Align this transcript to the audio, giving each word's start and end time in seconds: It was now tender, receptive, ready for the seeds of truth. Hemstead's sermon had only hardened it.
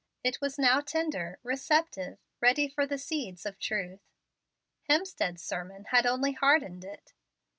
It 0.23 0.41
was 0.41 0.57
now 0.57 0.81
tender, 0.81 1.37
receptive, 1.43 2.17
ready 2.41 2.67
for 2.67 2.87
the 2.87 2.97
seeds 2.97 3.45
of 3.45 3.59
truth. 3.59 3.99
Hemstead's 4.89 5.43
sermon 5.43 5.83
had 5.91 6.07
only 6.07 6.31
hardened 6.31 6.83
it. 6.83 7.13